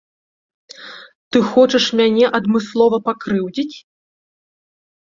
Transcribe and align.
Ты 1.31 1.37
хочаш 1.51 1.85
мяне 2.01 2.25
адмыслова 2.41 2.97
пакрыўдзіць? 3.13 3.73